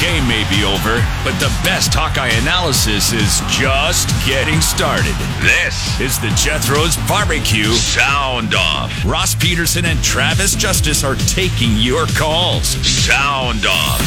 [0.00, 5.14] game may be over, but the best Hawkeye analysis is just getting started.
[5.40, 8.92] This is the Jethro's Barbecue Sound Off.
[9.04, 12.66] Ross Peterson and Travis Justice are taking your calls.
[12.84, 14.00] Sound Off.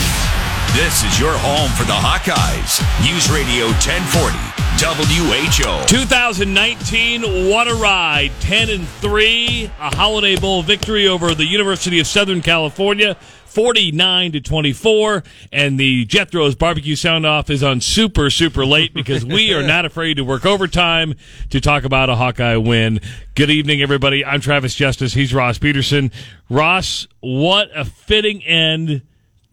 [0.73, 2.79] This is your home for the Hawkeyes.
[3.01, 5.87] News Radio 1040 WHO.
[5.87, 8.31] 2019, what a ride.
[8.39, 13.17] 10 and 3, a Holiday Bowl victory over the University of Southern California.
[13.49, 19.25] 49 to 24 and the Jethro's barbecue sound off is on super super late because
[19.25, 21.15] we are not afraid to work overtime
[21.49, 23.01] to talk about a Hawkeye win.
[23.35, 24.23] Good evening everybody.
[24.23, 25.13] I'm Travis Justice.
[25.13, 26.11] He's Ross Peterson.
[26.49, 29.01] Ross, what a fitting end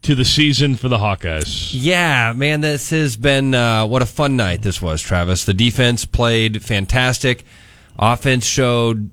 [0.03, 1.71] to the season for the Hawkeyes.
[1.73, 5.45] Yeah, man, this has been uh, what a fun night this was, Travis.
[5.45, 7.45] The defense played fantastic.
[7.99, 9.11] Offense showed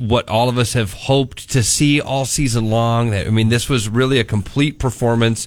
[0.00, 3.14] what all of us have hoped to see all season long.
[3.14, 5.46] I mean, this was really a complete performance.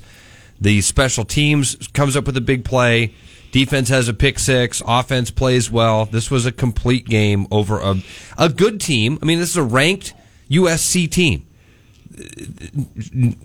[0.61, 3.13] The special teams comes up with a big play.
[3.51, 4.81] Defense has a pick six.
[4.87, 6.05] Offense plays well.
[6.05, 8.01] This was a complete game over a
[8.37, 9.17] a good team.
[9.21, 10.13] I mean, this is a ranked
[10.49, 11.45] USC team.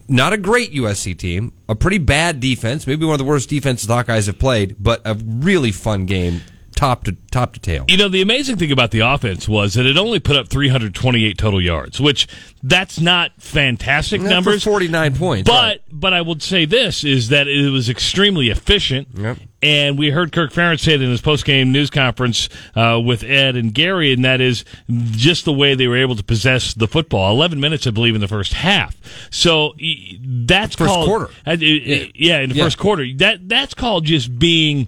[0.08, 3.86] Not a great USC team, a pretty bad defense, maybe one of the worst defenses
[3.86, 6.42] the Hawkeyes have played, but a really fun game
[6.78, 7.84] top to top to tail.
[7.88, 11.36] You know, the amazing thing about the offense was that it only put up 328
[11.36, 12.28] total yards, which
[12.62, 14.62] that's not fantastic Not numbers.
[14.62, 15.50] for 49 points.
[15.50, 15.80] But right.
[15.90, 19.08] but I would say this is that it was extremely efficient.
[19.14, 19.38] Yep.
[19.60, 23.24] And we heard Kirk Ferentz say it in his post game news conference uh, with
[23.24, 26.86] Ed and Gary, and that is just the way they were able to possess the
[26.86, 27.32] football.
[27.32, 28.96] Eleven minutes, I believe, in the first half.
[29.32, 29.74] So
[30.22, 31.30] that's First called quarter.
[31.44, 32.04] uh, yeah.
[32.14, 32.64] yeah, in the Yeah.
[32.64, 33.04] first quarter.
[33.16, 34.86] That that's called just being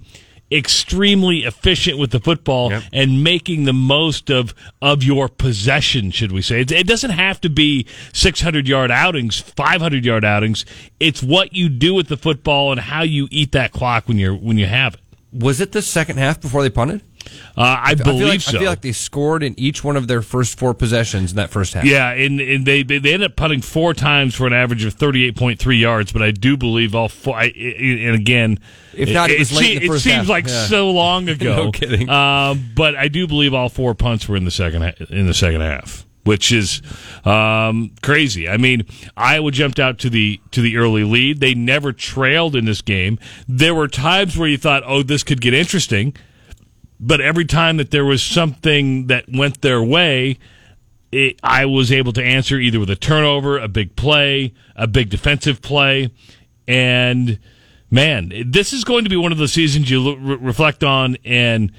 [0.52, 2.82] extremely efficient with the football Yep.
[2.92, 7.40] and making the most of of your possession should we say it, it doesn't have
[7.40, 10.64] to be 600 yard outings 500 yard outings
[10.98, 14.34] it's what you do with the football and how you eat that clock when you're
[14.34, 15.00] when you have it
[15.32, 17.02] was it the second half before they punted?
[17.56, 19.96] Uh, I, I believe feel like, so I feel like they scored in each one
[19.96, 21.84] of their first four possessions in that first half.
[21.84, 24.94] Yeah, and, and they, they they ended up putting four times for an average of
[24.94, 26.12] thirty eight point three yards.
[26.12, 27.36] But I do believe all four.
[27.36, 28.58] I, and again,
[28.94, 30.28] If not, it was late in the first it seems half.
[30.28, 30.64] like Yeah.
[30.66, 31.64] so long ago.
[31.66, 32.08] No kidding.
[32.08, 35.60] Um, but I do believe all four punts were in the second in the second
[35.60, 36.80] half, which is
[37.24, 38.48] um, crazy.
[38.48, 38.86] I mean,
[39.16, 41.40] Iowa jumped out to the to the early lead.
[41.40, 43.18] They never trailed in this game.
[43.48, 46.14] There were times where you thought, "Oh, this could get interesting."
[47.00, 50.38] But every time that there was something that went their way,
[51.10, 55.08] it, I was able to answer either with a turnover, a big play, a big
[55.08, 56.12] defensive play,
[56.68, 57.38] and
[57.90, 61.16] man, this is going to be one of the seasons you re- reflect on.
[61.24, 61.72] And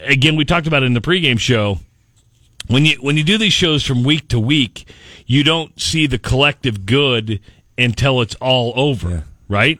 [0.00, 1.78] again, we talked about it in the pregame show.
[2.66, 4.92] When you when you do these shows from week to week,
[5.26, 7.38] you don't see the collective good
[7.78, 9.78] until it's all over, right?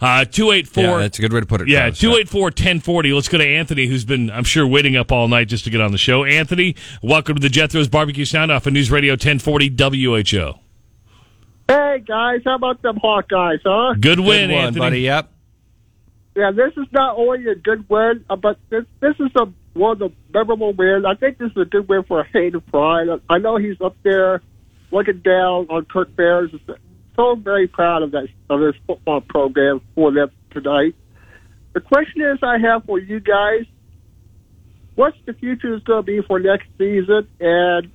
[0.00, 0.84] Uh, two eight four.
[0.84, 1.68] Yeah, that's a good way to put it.
[1.68, 1.98] Yeah, Travis.
[2.00, 3.12] 284 1040.
[3.12, 5.80] Let's go to Anthony, who's been, I'm sure, waiting up all night just to get
[5.80, 6.24] on the show.
[6.24, 10.52] Anthony, welcome to the Jethro's Barbecue Sound Off on News Radio 1040 WHO.
[11.68, 13.94] Hey guys, how about them Hawkeyes, huh?
[13.94, 14.80] Good Good win, one, Anthony.
[14.80, 15.00] buddy.
[15.00, 15.32] Yep.
[16.36, 19.92] Yeah, this is not only a good win, uh, but this this is a one
[19.92, 21.04] of the memorable wins.
[21.04, 23.04] I think this is a good win for Hayden Fry.
[23.28, 24.40] I know he's up there
[24.92, 26.50] looking down on Kirk Bears.
[27.18, 30.94] So very proud of that of this football program for them tonight.
[31.72, 33.66] The question is, I have for you guys:
[34.94, 37.90] What's the future is going to be for next season, and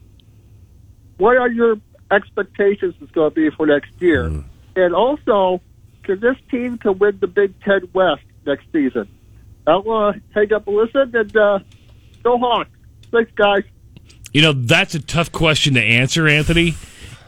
[1.16, 1.78] what are your
[2.12, 4.26] expectations is going to be for next year?
[4.76, 5.62] And also,
[6.04, 9.08] can this team can win the Big Ten West next season?
[9.66, 11.60] I'll uh, hang up and listen and uh,
[12.24, 12.72] go Hawks.
[13.10, 13.64] Thanks, guys.
[14.34, 16.76] You know, that's a tough question to answer, Anthony.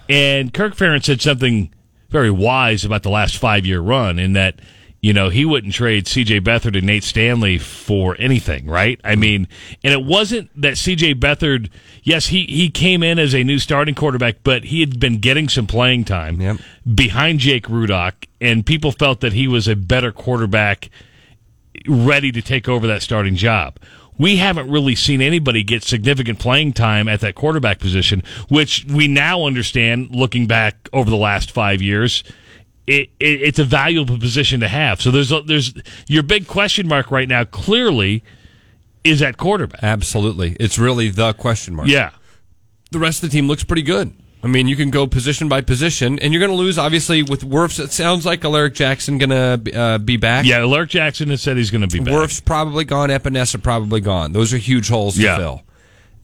[0.10, 1.72] And Kirk Ferentz said something
[2.16, 4.56] very wise about the last five year run in that,
[5.02, 8.98] you know, he wouldn't trade CJ Beathard and Nate Stanley for anything, right?
[9.04, 9.50] I mean,
[9.84, 11.70] and it wasn't that CJ Beathard,
[12.04, 15.50] yes, he, he came in as a new starting quarterback, but he had been getting
[15.50, 16.58] some playing time Yep.
[16.96, 20.90] behind Jake Rudock, and people felt that he was a better quarterback
[21.86, 23.78] ready to take over that starting job.
[24.18, 29.08] We haven't really seen anybody get significant playing time at that quarterback position, which we
[29.08, 32.24] now understand looking back over the last five years.
[32.88, 35.02] It, it, it's a valuable position to have.
[35.02, 35.74] So there's a, there's
[36.08, 37.44] your big question mark right now.
[37.44, 38.24] Clearly,
[39.06, 39.82] is at quarterback.
[39.84, 40.58] Absolutely.
[40.60, 41.88] It's really the question mark.
[41.88, 42.12] Yeah,
[42.92, 44.14] The rest of the team looks pretty good.
[44.46, 47.42] I mean, you can go position by position, and you're going to lose, obviously, with
[47.42, 47.84] Wirfs.
[47.84, 50.46] It sounds like Alaric Jackson going to uh, be back.
[50.46, 50.64] yeah.
[50.64, 52.14] Lark Jackson has said he's going to be back.
[52.14, 53.10] Werf's probably gone.
[53.10, 54.34] Epenesa probably gone.
[54.34, 55.38] Those are huge holes to Yeah.
[55.38, 55.64] fill.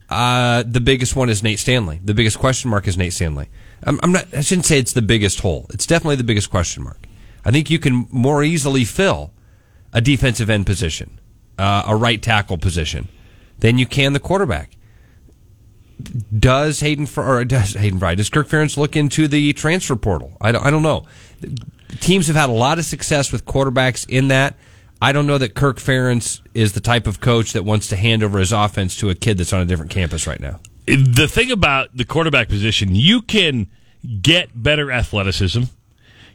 [0.08, 2.00] Uh, the biggest one is Nate Stanley.
[2.04, 3.50] The biggest question mark is Nate Stanley.
[3.84, 4.28] I'm, I'm not.
[4.36, 5.66] I shouldn't say it's the biggest hole.
[5.74, 7.08] It's definitely the biggest question mark.
[7.44, 9.32] I think you can more easily fill
[9.94, 11.20] a defensive end position,
[11.58, 13.08] uh, a right tackle position,
[13.60, 14.78] than you can the quarterback.
[16.40, 20.38] Does Hayden Fry, or does Hayden Fry, does Kirk Ferentz look into the transfer portal?
[20.42, 21.06] I don't, I don't know.
[22.00, 24.56] Teams have had a lot of success with quarterbacks in that.
[25.02, 28.24] I don't know that Kirk Ferentz is the type of coach that wants to hand
[28.24, 30.60] over his offense to a kid that's on a different campus right now.
[30.86, 33.68] The thing about the quarterback position, you can
[34.22, 35.64] get better athleticism.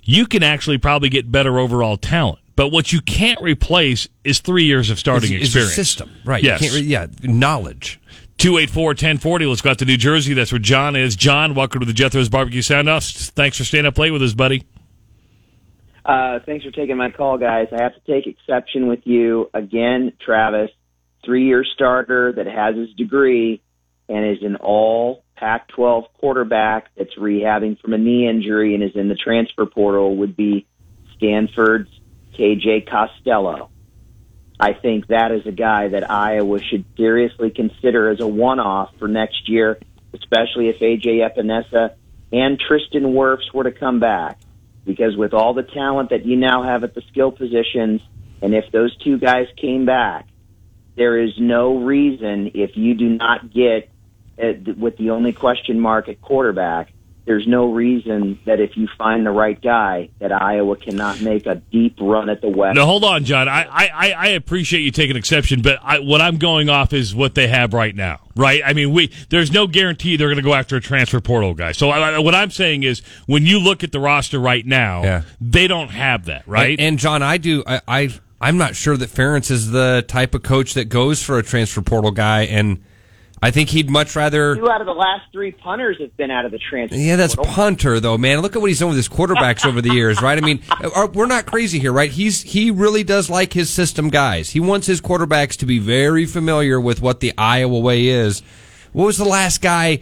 [0.04, 2.38] You can actually probably get better overall talent.
[2.54, 5.72] But what you can't replace is three years of starting It's- it's experience.
[5.72, 6.42] a system, right?
[6.42, 6.60] Yes.
[6.62, 8.00] You can't re- yeah, knowledge.
[8.38, 9.46] 284 1040.
[9.46, 10.34] Let's go out to New Jersey.
[10.34, 11.16] That's where John is.
[11.16, 13.04] John, welcome to the Jethro's Barbecue Sound Off.
[13.04, 14.66] Thanks for staying up late with us, buddy.
[16.04, 17.68] Uh, thanks for taking my call, guys.
[17.72, 20.70] I have to take exception with you again, Travis.
[21.24, 23.60] Three-year starter that has his degree
[24.08, 29.08] and is an all Pac-12 quarterback that's rehabbing from a knee injury and is in
[29.08, 30.66] the transfer portal would be
[31.16, 31.90] Stanford's
[32.38, 33.70] KJ Costello.
[34.58, 39.06] I think that is a guy that Iowa should seriously consider as a one-off for
[39.06, 39.78] next year,
[40.14, 41.94] especially if AJ Epenesa
[42.32, 44.38] and Tristan Wirfs were to come back
[44.86, 48.00] because with all the talent that you now have at the skill positions,
[48.40, 50.26] and if those two guys came back,
[50.96, 53.90] there is no reason if you do not get
[54.42, 56.92] uh, with the only question mark at quarterback.
[57.26, 61.56] There's no reason that if you find the right guy, that Iowa cannot make a
[61.56, 62.76] deep run at the West.
[62.76, 63.48] No, hold on, John.
[63.48, 67.34] I, I, I appreciate you taking exception, but I, what I'm going off is what
[67.34, 68.62] they have right now, right?
[68.64, 71.72] I mean, we there's no guarantee they're going to go after a transfer portal guy.
[71.72, 75.22] So I, what I'm saying is, when you look at the roster right now, Yeah.
[75.40, 76.78] they don't have that, right?
[76.78, 77.64] And, and John, I do.
[77.66, 78.08] I, I
[78.40, 81.82] I'm not sure that Ferentz is the type of coach that goes for a transfer
[81.82, 82.84] portal guy, and
[83.46, 84.56] I think he'd much rather.
[84.56, 86.96] Two out of the last three punters have been out of the transfer.
[86.96, 87.54] Yeah, that's portal.
[87.54, 88.40] punter though, man.
[88.40, 90.36] Look at what he's done with his quarterbacks over the years, right?
[90.36, 90.64] I mean,
[90.96, 92.10] are- we're not crazy here, right?
[92.10, 94.50] He's he really does like his system guys.
[94.50, 98.42] He wants his quarterbacks to be very familiar with what the Iowa way is.
[98.92, 100.00] What was the last guy?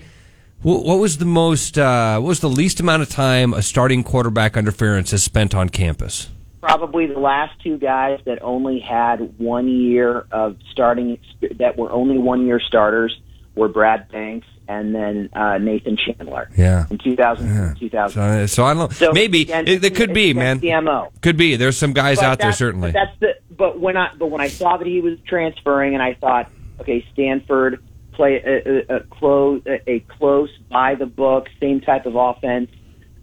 [0.63, 1.77] What, was the most?
[1.77, 5.55] Uh, what was the least amount of time a starting quarterback under Ferentz has spent
[5.55, 6.31] on campus?
[6.63, 11.19] probably the last two guys that only had one year of starting
[11.59, 13.15] that were only one year starters
[13.55, 16.51] were Brad Banks and then uh, Nathan Chandler.
[16.57, 16.87] Yeah.
[16.91, 18.15] In 2000, 2000.
[18.15, 18.93] So, so I don't.
[18.93, 20.59] So, maybe it, it could be, man.
[20.59, 21.13] against the MO.
[21.21, 21.57] Could be.
[21.57, 22.93] There's some guys But out there certainly.
[22.93, 23.55] But that's the.
[23.57, 27.05] But when I but when I saw that he was transferring, and I thought, okay,
[27.13, 32.17] Stanford play a, a, a close a, a close by the book, same type of
[32.17, 32.71] offense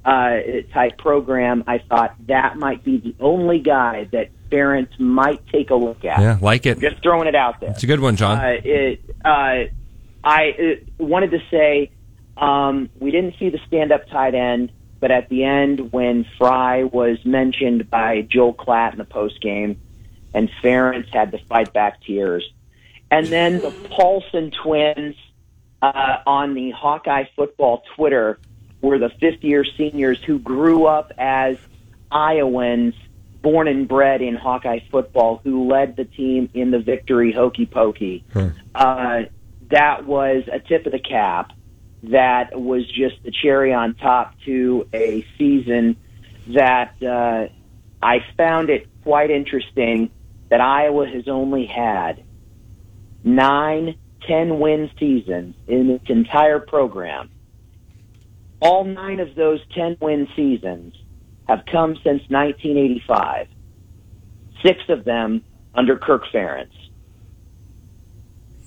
[0.05, 0.37] uh,
[0.73, 1.63] type program.
[1.67, 6.19] I thought that might be the only guy that Ferentz might take a look at.
[6.19, 6.79] Yeah, like it.
[6.79, 7.71] Just throwing it out there.
[7.71, 8.37] It's a good one, John.
[8.37, 9.73] Uh, it, uh,
[10.23, 11.91] I uh, wanted to say
[12.37, 17.23] um, we didn't see the stand-up tight end, but at the end when Fry was
[17.25, 19.79] mentioned by Joel Klatt in the post game,
[20.33, 22.47] and Ferentz had to fight back tears,
[23.09, 25.15] and then the Paulson twins
[25.81, 28.39] uh, on the Hawkeye football Twitter
[28.81, 31.57] were the fifth-year seniors who grew up as
[32.11, 32.95] Iowans
[33.41, 38.23] born and bred in Hawkeye football who led the team in the victory hokey pokey.
[38.75, 39.23] Uh,
[39.71, 41.51] that was a tip of the cap.
[42.03, 45.97] That was just the cherry on top to a season
[46.47, 47.47] that uh,
[48.01, 50.09] I found it quite interesting
[50.49, 52.23] that Iowa has only had
[53.23, 53.95] nine,
[54.27, 57.29] ten win seasons in its entire program.
[58.59, 60.95] All nine of those ten win seasons
[61.47, 63.47] have come since 1985.
[64.63, 66.69] Six of them under Kirk Ferentz.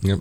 [0.02, 0.20] Yep.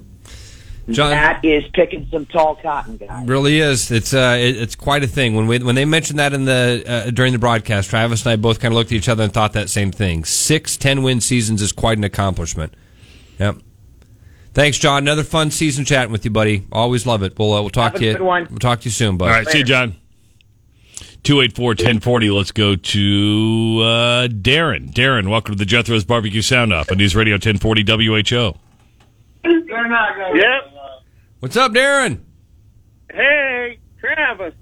[0.90, 3.26] John, That is picking some tall cotton, guys.
[3.26, 3.90] really is.
[3.90, 5.34] It's uh, it, it's quite a thing.
[5.36, 8.36] When we when they mentioned that in the uh, during the broadcast, Travis and I
[8.36, 10.26] both kind of looked at each other and thought that same thing.
[10.26, 12.74] Six ten win seasons is quite an accomplishment.
[13.40, 13.58] Yep.
[14.54, 15.04] Thanks, John.
[15.04, 16.68] Another fun season chatting with you, buddy.
[16.72, 17.40] Always love it.
[17.40, 18.24] We'll uh, we'll talk Have a to you.
[18.26, 18.48] one.
[18.50, 19.32] We'll talk to you soon, buddy.
[19.32, 19.96] All right, see you, John.
[21.24, 22.30] 284 1040.
[22.32, 24.92] Let's go to uh, Darren.
[24.94, 28.54] Darren, welcome to the Jethro's Barbecue Sound Off on News Radio 1040 WHO.
[29.46, 30.73] Yep.
[31.44, 32.20] What's up, Darren?
[33.12, 34.54] Hey, Travis.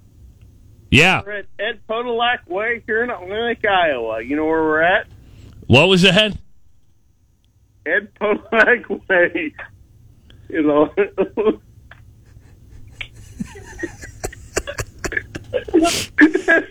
[0.90, 1.22] Yeah.
[1.24, 4.24] We're at Ed Podolak Way here in Atlantic, Iowa.
[4.24, 5.06] You know where we're at?
[5.68, 6.36] What was that?
[7.86, 9.54] Ed Podolak Way.
[10.50, 10.92] You know.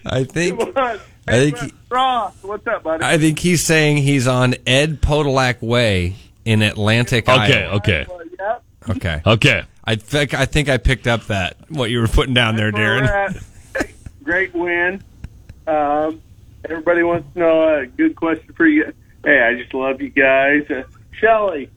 [0.06, 0.76] I think What?
[0.76, 0.98] I
[1.28, 3.04] think Hey, he- Ross, what's up, buddy?
[3.04, 7.76] I think he's saying he's on Ed Podolak Way in Atlantic, Okay, Iowa.
[7.76, 8.06] okay.
[8.40, 8.64] Yep.
[8.96, 9.22] Okay.
[9.24, 9.62] Okay.
[9.90, 13.42] I think I think I picked up that what you were putting down there, Darren.
[14.22, 15.02] Great win.
[15.66, 16.22] Um,
[16.64, 18.92] everybody wants to know a good question for you.
[19.24, 20.70] Hey, I just love you guys.
[20.70, 20.84] Uh,
[21.18, 21.70] Shelly,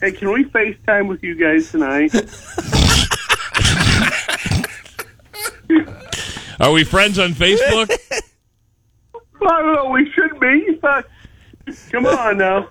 [0.00, 2.12] hey, can we FaceTime with you guys tonight?
[6.58, 7.96] Are we friends on Facebook?
[9.40, 9.90] I don't know.
[9.90, 10.80] We should be.
[10.82, 11.02] Uh,
[11.92, 12.68] come on now.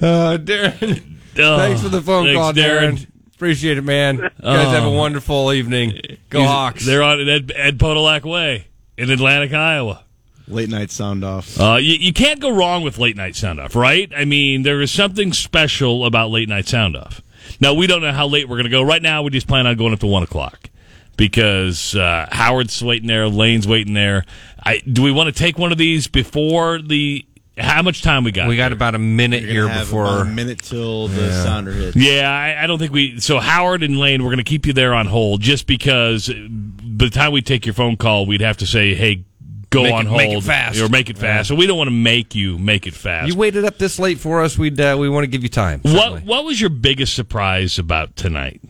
[0.00, 3.06] Uh, Darren, thanks for the phone Thanks, call, Darren.
[3.44, 4.16] Appreciate it, man.
[4.16, 6.00] You guys have a wonderful evening.
[6.30, 6.86] Go He's- Hawks.
[6.86, 10.02] They're on Ed, Ed Podolak Way in Atlantic, Iowa.
[10.48, 11.60] Late night sound off.
[11.60, 14.10] Uh, you, you can't go wrong with late night sound off, right?
[14.16, 17.20] I mean, there is something special about late night sound off.
[17.60, 18.80] Now, we don't know how late we're going to go.
[18.82, 20.70] Right now, we just plan on going up to 1 o'clock
[21.18, 24.24] because uh, Howard's waiting there, Lane's waiting there.
[24.64, 27.26] I, do we want to take one of these before the.
[27.56, 28.48] How much time we got?
[28.48, 30.06] we got about a minute here before.
[30.06, 31.96] about a minute till the sounder hits.
[31.96, 33.20] Yeah, I, I don't think we.
[33.20, 37.04] So Howard and Lane, we're going to keep you there on hold just because by
[37.06, 39.24] the time we take your phone call, we'd have to say, "Hey,
[39.70, 40.80] go Make on it- hold make it fast.
[40.80, 43.28] or make it fast." So we don't want to make you make it fast.
[43.28, 44.58] You waited up this late for us.
[44.58, 45.78] We'd uh, we want to give you time.
[45.82, 46.20] what certainly.
[46.22, 48.60] What was your biggest surprise about tonight?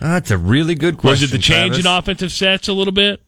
[0.00, 1.10] Uh, that's a really good question.
[1.10, 3.20] Was it the change in offensive sets a little bit?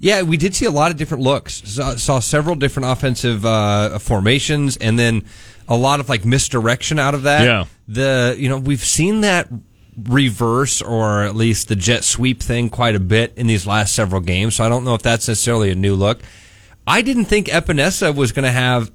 [0.00, 1.62] Yeah, we did see a lot of different looks.
[1.68, 5.24] Saw, saw several different offensive uh, formations, and then
[5.66, 7.44] a lot of like misdirection out of that.
[7.44, 7.64] Yeah.
[7.88, 9.48] the you know we've seen that
[10.04, 14.20] reverse or at least the jet sweep thing quite a bit in these last several
[14.20, 14.54] games.
[14.56, 16.20] So I don't know if that's necessarily a new look.
[16.86, 18.90] I didn't think Epenesa was going to have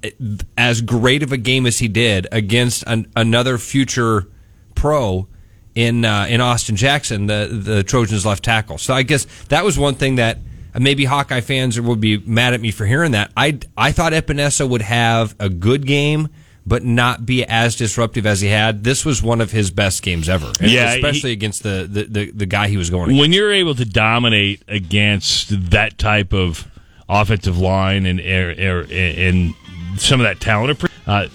[0.58, 4.30] as great of a game as he did against an, another future
[4.74, 5.28] pro
[5.76, 8.78] in uh, in Austin Jackson, the the Trojans left tackle.
[8.78, 10.38] So I guess that was one thing that
[10.80, 13.32] maybe Hawkeye fans would be mad at me for hearing that.
[13.38, 16.30] I I thought Epenesa would have a good game.
[16.66, 18.86] But not be as disruptive as he had.
[18.86, 20.50] This was one of his best games ever.
[20.62, 23.20] Yeah, especially he- against the, the, the, the guy he was going against.
[23.20, 26.66] When you're able to dominate against that type of
[27.10, 29.54] offensive line and and, and
[30.00, 31.28] some of that talent, uh,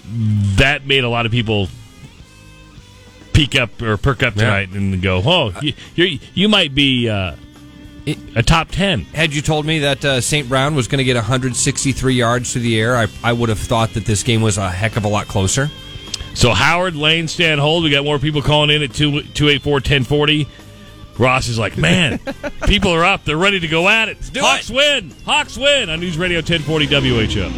[0.55, 1.69] that made a lot of people
[3.33, 4.41] peak up or perk up Yeah.
[4.45, 5.53] tonight and go, "Oh,
[5.95, 7.35] you you might be uh,
[8.35, 9.01] a top ten.
[9.01, 10.47] Had you told me that uh, St.
[10.47, 13.93] Brown was going to get 163 yards through the air, I, I would have thought
[13.93, 15.69] that this game was a heck of a lot closer.
[16.33, 17.83] So Howard Lane stand hold.
[17.83, 20.47] We got more people calling in at two two eight four ten forty.
[21.17, 22.19] Ross is like, man,
[22.65, 23.25] people are up.
[23.25, 24.17] They're ready to go at it.
[24.37, 25.11] Hawks win.
[25.25, 27.49] Hawks win on News Radio ten forty WHO.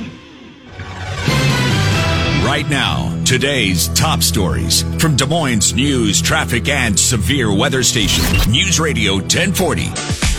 [2.43, 8.24] Right now, today's top stories from Des Moines news, traffic, and severe weather station.
[8.51, 10.31] News Radio 1040.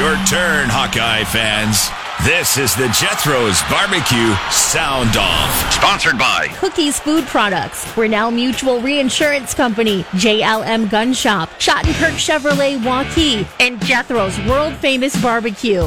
[0.00, 1.90] Your turn, Hawkeye fans.
[2.24, 5.72] This is the Jethro's Barbecue Sound Off.
[5.74, 13.46] Sponsored by Cookies Food Products, Grinnell Mutual Reinsurance Company, JLM Gun Shop, Schottenkirk Chevrolet Waukee,
[13.60, 15.86] and Jethro's world famous barbecue.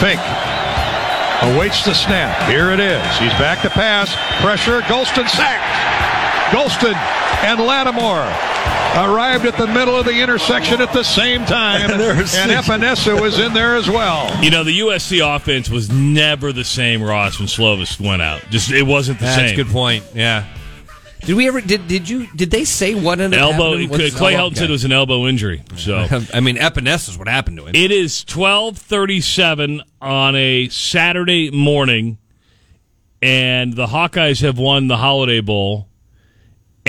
[0.00, 0.18] Fink
[1.54, 2.36] awaits the snap.
[2.50, 3.06] Here it is.
[3.18, 4.12] He's back to pass.
[4.42, 4.80] Pressure.
[4.80, 6.52] Golston sacked.
[6.52, 6.96] Golston
[7.44, 8.26] and Lattimore
[8.96, 11.90] arrived at the middle of the intersection at the same time.
[11.90, 14.42] and Epenesa was in there as well.
[14.42, 18.42] You know, the USC offense was never the same, Ross, when Slovis went out.
[18.50, 19.52] Just it wasn't the That's same.
[19.52, 20.04] a good point.
[20.14, 20.46] Yeah.
[21.20, 21.60] Did we ever?
[21.60, 22.28] Did did you?
[22.34, 23.76] Did they say what ended up Elbow.
[23.76, 24.10] happening?
[24.12, 25.62] Clay Helton said it was an elbow injury.
[25.76, 25.96] So
[26.32, 27.74] I mean, Epenesa is what happened to him.
[27.74, 32.18] It is twelve thirty-seven on a Saturday morning,
[33.20, 35.87] and the Hawkeyes have won the Holiday Bowl,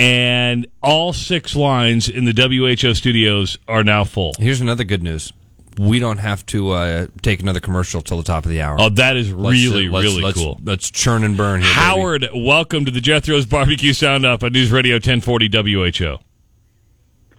[0.00, 4.32] and all six lines in the WHO studios are now full.
[4.38, 5.32] Here's another good news.
[5.78, 8.76] We don't have to uh, take another commercial till the top of the hour.
[8.80, 10.58] Oh, that is Let's- really let's- really let's- cool.
[10.64, 11.80] Let's churn and burn here, baby.
[11.80, 16.18] Howard, welcome to the Jethro's Barbecue Sound Up on News Radio 1040 WHO.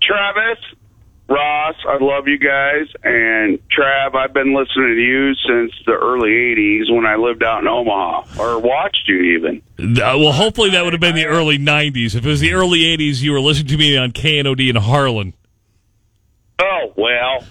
[0.01, 0.57] Travis,
[1.31, 2.87] Ross, I love you guys.
[3.03, 7.61] And Trav, I've been listening to you since the early 80s when I lived out
[7.61, 9.61] in Omaha, or watched you even.
[9.79, 12.15] Uh, well, hopefully that would have been the early 90s.
[12.15, 15.33] If it was the early 80s, you were listening to me on KNOD in Harlan.
[16.61, 17.43] Oh, well,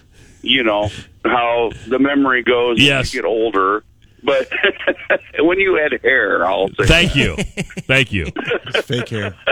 [0.42, 0.90] you know
[1.24, 3.06] how the memory goes Yes.
[3.06, 3.82] as you get older.
[4.22, 4.50] But
[5.38, 6.86] when you had hair, I'll say.
[6.86, 7.36] Thank you.
[7.36, 8.26] Thank you.
[8.84, 9.34] Fake hair.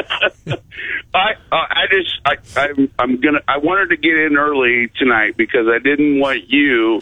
[1.14, 5.36] I uh, I just I I'm, I'm gonna I wanted to get in early tonight
[5.36, 7.00] because I didn't want you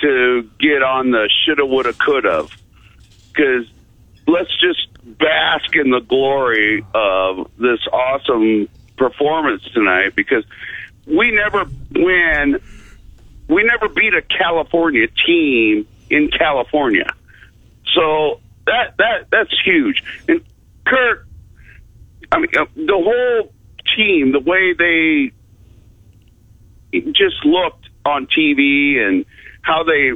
[0.00, 2.46] to get on the shoulda woulda coulda
[3.28, 3.66] because
[4.26, 10.44] let's just bask in the glory of this awesome performance tonight because
[11.06, 12.60] we never win
[13.48, 17.06] we never beat a California team in California
[17.94, 20.42] so that that that's huge and
[20.86, 21.28] Kurt
[22.30, 23.52] I mean, uh, the whole
[23.96, 25.32] team, the way they
[27.12, 29.24] just looked on TV and
[29.62, 30.12] how they,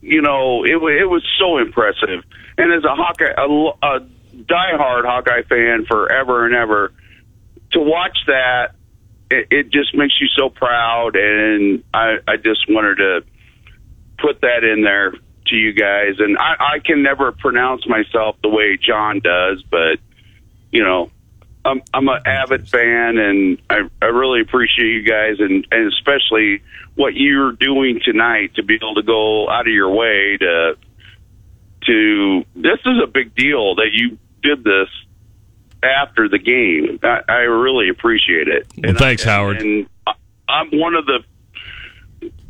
[0.00, 2.24] you know, it it was so impressive.
[2.56, 4.00] And as a Hawkeye, a, a
[4.42, 6.92] diehard Hawkeye fan forever and ever,
[7.72, 8.74] to watch that,
[9.30, 11.16] it, it just makes you so proud.
[11.16, 13.24] And I, I just wanted to
[14.18, 15.12] put that in there
[15.46, 16.16] to you guys.
[16.18, 19.98] And I, I can never pronounce myself the way John does, but
[20.70, 21.10] you know,
[21.64, 26.62] I'm I'm an avid fan, and I I really appreciate you guys, and and especially
[26.94, 30.76] what you're doing tonight to be able to go out of your way to
[31.86, 34.88] to this is a big deal that you did this
[35.82, 36.98] after the game.
[37.02, 38.66] I, I really appreciate it.
[38.76, 39.60] Well, thanks, Howard.
[39.60, 40.12] And I-
[40.48, 41.20] I'm one of the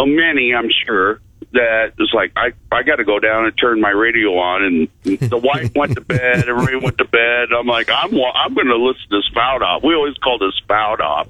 [0.00, 1.20] many, I'm sure,
[1.52, 4.88] that is like I I got to go down and turn my radio on, and
[5.30, 7.48] the wife went to bed, everybody went to bed.
[7.58, 9.82] I'm like I'm I'm going to listen to Spout Off.
[9.82, 11.28] We always called it Spout Off.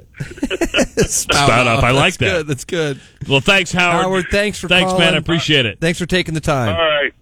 [0.97, 1.85] Spout off.
[1.85, 2.27] I like That's that.
[2.39, 2.47] Good.
[2.49, 3.01] That's good.
[3.29, 4.03] Well, thanks, Howard.
[4.05, 5.05] Howard, thanks for thanks, calling.
[5.05, 5.15] man.
[5.15, 5.81] I appreciate it.
[5.81, 6.71] Thanks for taking the time.
[6.75, 7.13] All right,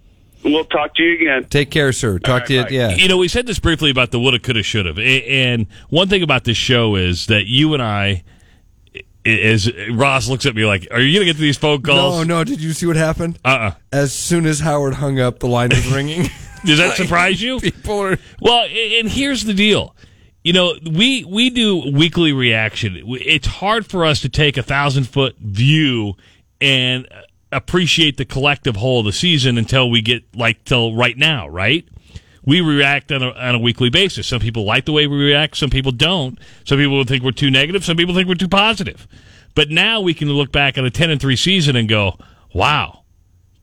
[0.44, 1.48] we'll talk to you again.
[1.50, 2.18] Take care, sir.
[2.18, 2.62] Talk right, to you.
[2.62, 2.68] bye.
[2.70, 2.90] Yeah.
[2.90, 4.94] You know, we said this briefly about the woulda, coulda, shoulda.
[5.02, 8.22] And one thing about this show is that you and I, i-
[9.26, 12.26] is Ross looks at me like, "Are you going to get to these phone calls?"
[12.26, 12.38] no.
[12.38, 12.44] No.
[12.44, 13.38] Did you see what happened?
[13.44, 13.48] Uh.
[13.48, 16.28] uh As soon as Howard hung up, the line was ringing.
[16.64, 17.60] Does that surprise you?
[17.60, 18.18] People are.
[18.40, 19.94] Well, and here's the deal.
[20.42, 23.02] You know, we we do weekly reaction.
[23.04, 26.14] It's hard for us to take a thousand foot view
[26.60, 27.08] and
[27.52, 31.88] appreciate the collective whole of the season until we get like till right now, right?
[32.46, 34.26] We react on a, on a weekly basis.
[34.28, 35.56] Some people like the way we react.
[35.56, 36.38] Some people don't.
[36.64, 37.84] Some people think we're too negative.
[37.84, 39.06] Some people think we're too positive.
[39.56, 42.18] But now we can look back on a ten and three season and go,
[42.54, 43.02] "Wow,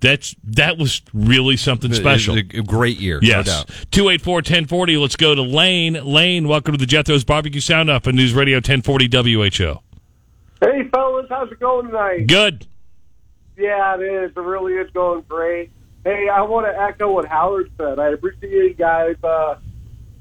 [0.01, 3.19] that's that was really something special." A, a great year.
[3.21, 3.47] Yes.
[3.47, 3.67] No doubt.
[3.91, 4.97] 284 1040.
[4.97, 5.93] Let's go to Lane.
[5.93, 9.79] Lane, welcome to the Jethro's Barbecue Sound Off on News Radio 1040 WHO.
[10.59, 12.27] Hey, fellas, how's it going tonight?
[12.27, 12.67] Good.
[13.57, 14.31] Yeah, it is.
[14.35, 15.71] It really is going great.
[16.03, 17.97] Hey, I want to echo what Howard said.
[17.97, 19.55] I appreciate you guys uh,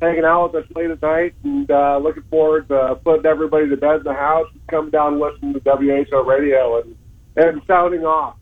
[0.01, 3.77] hanging out with us late at night and uh, looking forward to putting everybody to
[3.77, 6.97] bed in the house and coming down and listening to WHO radio and,
[7.37, 8.37] and sounding off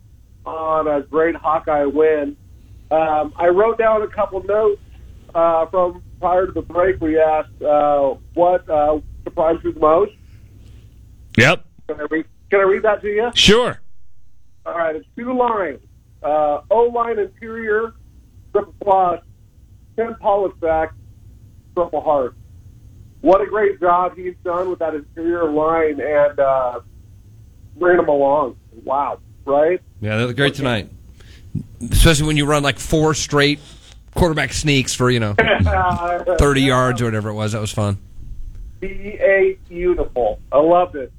[0.45, 2.37] on a great Hawkeye win.
[2.91, 4.81] Um, I wrote down a couple notes
[5.33, 7.01] uh, from prior to the break.
[7.01, 10.11] We asked uh, what uh, surprised you the most.
[11.37, 11.65] Yep.
[11.87, 13.31] Can I, read, can I read that to you?
[13.33, 13.79] Sure.
[14.63, 15.79] All right, it's two lines.
[16.23, 17.93] Uh, O line interior,
[18.51, 19.21] triple plus,
[19.95, 20.91] Tim Polasek
[21.75, 22.35] triple heart.
[23.21, 26.79] What a great job he's done with that interior line and uh,
[27.77, 28.57] bringing them along.
[28.83, 29.79] Wow, right?
[29.99, 30.89] Yeah, they look great tonight.
[31.91, 33.59] Especially when you run like four straight
[34.15, 35.35] quarterback sneaks for you know
[36.39, 37.51] thirty yards or whatever it was.
[37.51, 37.97] That was fun.
[38.79, 38.87] B
[39.19, 40.39] A beautiful.
[40.51, 41.11] I loved it.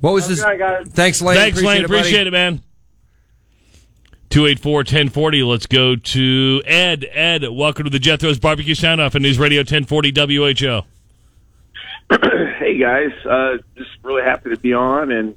[0.00, 0.42] What was Okay, this?
[0.58, 0.86] guys.
[0.88, 1.36] Thanks, Lane.
[1.36, 1.82] Thanks, Lane.
[1.82, 1.84] buddy.
[1.84, 2.62] Appreciate it, man.
[4.32, 5.42] 284 1040.
[5.42, 7.04] Let's go to Ed.
[7.12, 10.80] Ed, welcome to the Jethro's Barbecue Sound Off on News Radio 1040 WHO.
[12.58, 15.36] hey guys, uh, just really happy to be on, and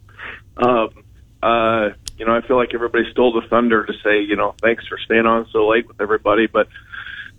[0.55, 1.03] um,
[1.43, 4.87] uh, you know, I feel like everybody stole the thunder to say, you know, thanks
[4.87, 6.69] for staying on so late with everybody, but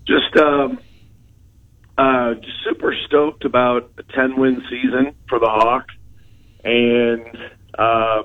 [0.07, 0.79] just um,
[1.97, 5.95] uh, just super stoked about a ten win season for the Hawks,
[6.65, 7.27] and
[7.79, 8.25] uh,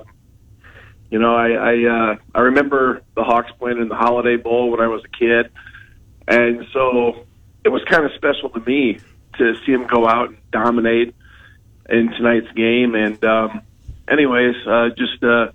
[1.12, 4.80] you know, I I, uh, I remember the Hawks playing in the Holiday Bowl when
[4.80, 5.52] I was a kid,
[6.26, 7.26] and so
[7.64, 8.98] it was kind of special to me
[9.36, 11.14] to see him go out and dominate
[11.90, 12.94] in tonight's game.
[12.94, 13.60] And um,
[14.08, 15.48] anyways, uh, just uh,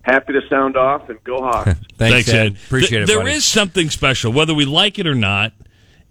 [0.00, 1.78] happy to sound off and go Hawks.
[1.98, 2.56] Thanks, Ed.
[2.66, 3.06] Appreciate Th- it.
[3.06, 3.32] There buddy.
[3.32, 5.52] is something special, whether we like it or not.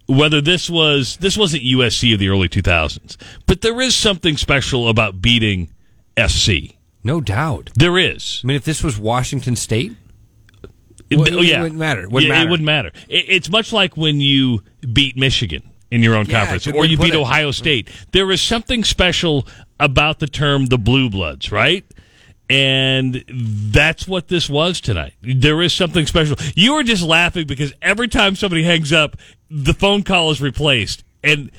[0.06, 4.88] Whether this was this wasn't USC of the early 2000s, but there is something special
[4.88, 5.70] about beating
[6.16, 6.76] SC.
[7.04, 7.70] No doubt.
[7.76, 8.40] There is.
[8.42, 9.92] I mean, if this was Washington State,
[11.10, 11.60] It, Well, it oh, yeah.
[11.62, 12.02] wouldn't matter.
[12.04, 12.48] It wouldn't Yeah, matter.
[12.48, 12.92] It wouldn't matter.
[13.08, 14.62] It, it's much like when you
[14.92, 17.14] beat Michigan in your own Yeah, conference, or you beat.
[17.14, 17.88] Ohio State.
[18.12, 19.46] There is something special
[19.78, 21.84] about the term the Blue Bloods, right?
[22.50, 25.14] And that's what this was tonight.
[25.22, 26.36] There is something special.
[26.54, 29.16] You were just laughing because every time somebody hangs up,
[29.50, 31.04] the phone call is replaced.
[31.22, 31.50] And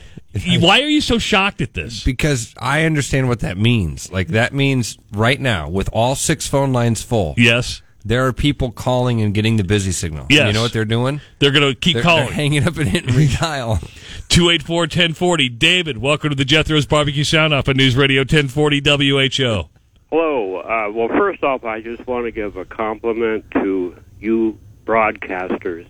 [0.59, 2.03] why are you so shocked at this?
[2.03, 4.11] because I understand what that means.
[4.11, 8.71] Like that means right now, with all six phone lines full, Yes, there are people
[8.71, 10.27] calling and getting the busy signal.
[10.29, 10.47] Yes.
[10.47, 11.21] You know what they're doing?
[11.39, 12.25] they're going to keep They're, calling.
[12.25, 13.79] they're hanging up and hitting redial.
[14.29, 15.49] 284 1040.
[15.49, 19.69] David, welcome to the Jethro's Barbecue Sound Off on News Radio 1040 WHO.
[20.11, 20.57] Hello.
[20.57, 25.85] Uh, well, first off, I just want to give a compliment to you broadcasters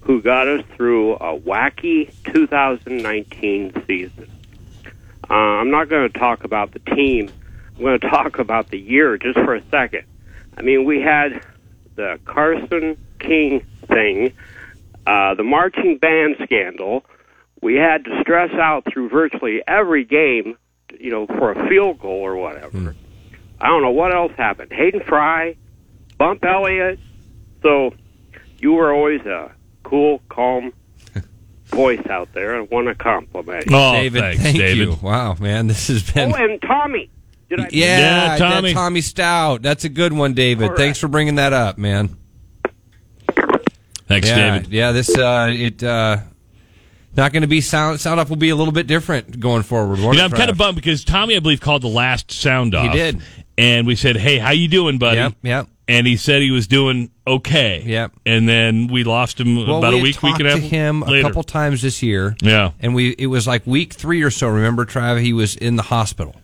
[0.00, 4.30] who got us through a wacky 2019 season.
[5.28, 7.30] Uh, I'm not going to talk about the team.
[7.76, 10.04] I'm going to talk about the year just for a second.
[10.56, 11.44] I mean, we had
[11.96, 14.32] the Carson King thing,
[15.06, 17.04] uh, the marching band scandal.
[17.62, 20.56] We had to stress out through virtually every game,
[20.98, 22.94] you know, for a field goal or whatever.
[23.60, 24.72] I don't know what else happened.
[24.72, 25.56] Hayden Fry,
[26.16, 26.98] Bump Elliott.
[27.62, 27.92] So
[28.58, 29.52] you were always a
[29.90, 30.72] cool, calm
[31.66, 32.56] voice out there.
[32.56, 33.76] I want to compliment you.
[33.76, 34.88] Oh, David, thanks, thank David.
[34.88, 34.98] you.
[35.02, 36.32] Wow, man, this has been.
[36.32, 37.10] Oh, and Tommy.
[37.48, 37.62] Did I?
[37.72, 38.72] yeah, Yeah, that Tommy.
[38.72, 39.62] Tommy Stout.
[39.62, 40.64] That's a good one, David.
[40.64, 40.78] All right.
[40.78, 42.16] Thanks for bringing that up, man.
[44.06, 44.70] Thanks, yeah, David.
[44.72, 44.92] yeah.
[44.92, 46.18] This uh, it uh,
[47.16, 48.00] not going to be sound.
[48.00, 49.98] Sound off will be a little bit different going forward.
[49.98, 52.86] You know, I'm kind of bummed because Tommy, I believe, called the last sound off.
[52.86, 53.20] He did.
[53.56, 55.68] and we said, "Hey, how you doing, buddy?" Yep, yep.
[55.90, 57.82] And he said he was doing okay.
[57.84, 58.12] Yep.
[58.24, 60.54] And then we lost him Well, about we a had week, week talked and a
[60.54, 61.18] to him later.
[61.26, 62.36] a couple times this year.
[62.42, 62.70] Yeah.
[62.80, 64.48] and we it was like week three or so.
[64.48, 65.20] Remember, Trav?
[65.20, 66.36] He was in the hospital,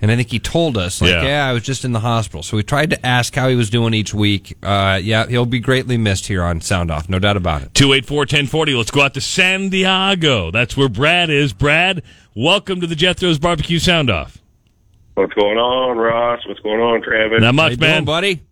[0.00, 1.24] and I think he told us, like, Yeah.
[1.24, 2.42] yeah, I was just in the hospital.
[2.44, 4.56] So we tried to ask how he was doing each week.
[4.62, 7.74] Uh, yeah, he'll be greatly missed here on Sound Off, no doubt about it.
[7.74, 8.74] 284 1040.
[8.74, 10.50] Let's go out to San Diego.
[10.52, 11.52] That's where Brad is.
[11.52, 12.02] Brad,
[12.36, 14.38] welcome to the Jethro's Barbecue Sound Off.
[15.14, 16.40] What's going on, Ross?
[16.46, 17.40] What's going on, Travis?
[17.40, 18.04] Not How much, you doing, man.
[18.04, 18.42] buddy?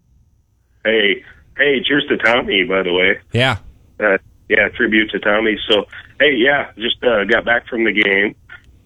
[0.84, 1.24] Hey,
[1.56, 3.18] hey, cheers to Tommy, by the way.
[3.32, 3.58] Yeah,
[3.98, 4.18] Uh,
[4.48, 5.58] yeah, tribute to Tommy.
[5.68, 5.86] So,
[6.20, 8.34] hey, yeah, just uh, got back from the game.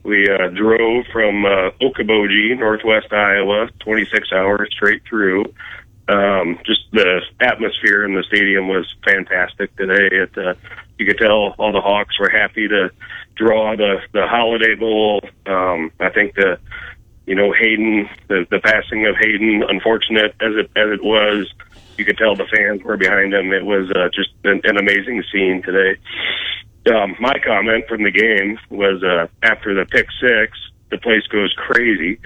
[0.04, 5.44] We uh, drove from uh, Okoboji, northwest Iowa, 26 hours straight through.
[6.08, 10.08] Um, just the atmosphere in the stadium was fantastic today.
[10.16, 10.54] It, uh,
[10.98, 12.90] you could tell all the Hawks were happy to
[13.34, 15.20] draw the the Holiday Bowl.
[15.46, 16.58] Um, I think the
[17.26, 21.52] you know Hayden, the the passing of Hayden, unfortunate as it as it was,
[21.98, 23.52] you could tell the fans were behind him.
[23.52, 25.98] It was uh, just an, an amazing scene today.
[26.94, 30.56] Um, my comment from the game was uh, after the pick six,
[30.90, 32.18] the place goes crazy,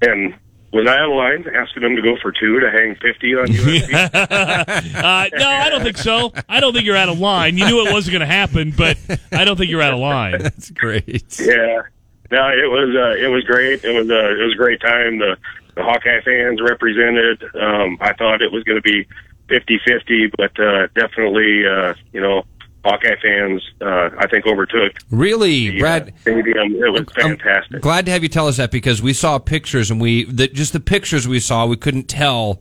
[0.00, 0.34] and
[0.72, 3.46] was I out of line asking them to go for two to hang fifty on
[3.48, 3.92] USC?
[4.14, 6.32] uh, no, I don't think so.
[6.48, 7.58] I don't think you're out of line.
[7.58, 8.98] You knew it wasn't going to happen, but
[9.30, 10.38] I don't think you're out of line.
[10.38, 11.38] that's great.
[11.38, 11.82] Yeah,
[12.30, 13.84] no, it was uh, it was great.
[13.84, 15.18] It was uh, it was a great time.
[15.18, 15.36] The
[15.74, 17.42] the Hawkeye fans represented.
[17.54, 19.06] Um, I thought it was going to be
[19.48, 22.44] 50-50, but uh, definitely, uh, you know,
[22.84, 26.14] Hawkeye fans, uh, I think overtook Really, the uh, Brad?
[26.22, 26.74] stadium.
[26.74, 27.80] It was I'm fantastic.
[27.80, 30.72] glad to have you tell us that because we saw pictures and we the, just
[30.72, 32.60] the pictures we saw we couldn't tell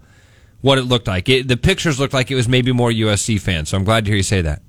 [0.62, 1.28] what it looked like.
[1.28, 3.69] It, the pictures looked like it was maybe more USC fans.
[3.69, 4.62] So I'm glad to hear you say that.